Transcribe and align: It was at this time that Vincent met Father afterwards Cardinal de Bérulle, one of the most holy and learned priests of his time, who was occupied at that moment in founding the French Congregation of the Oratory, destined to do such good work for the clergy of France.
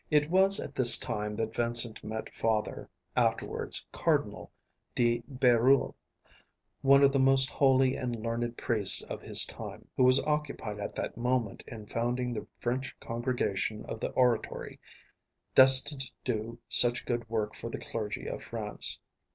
It 0.09 0.31
was 0.31 0.59
at 0.59 0.73
this 0.73 0.97
time 0.97 1.35
that 1.35 1.53
Vincent 1.53 2.03
met 2.03 2.33
Father 2.33 2.89
afterwards 3.15 3.85
Cardinal 3.91 4.51
de 4.95 5.21
Bérulle, 5.31 5.93
one 6.81 7.03
of 7.03 7.11
the 7.11 7.19
most 7.19 7.51
holy 7.51 7.95
and 7.95 8.19
learned 8.19 8.57
priests 8.57 9.03
of 9.03 9.21
his 9.21 9.45
time, 9.45 9.87
who 9.95 10.03
was 10.03 10.19
occupied 10.23 10.79
at 10.79 10.95
that 10.95 11.17
moment 11.17 11.63
in 11.67 11.85
founding 11.85 12.33
the 12.33 12.47
French 12.59 12.99
Congregation 12.99 13.85
of 13.85 13.99
the 13.99 14.09
Oratory, 14.13 14.79
destined 15.53 15.99
to 16.01 16.11
do 16.23 16.59
such 16.67 17.05
good 17.05 17.29
work 17.29 17.53
for 17.53 17.69
the 17.69 17.77
clergy 17.77 18.27
of 18.27 18.41
France. 18.41 18.99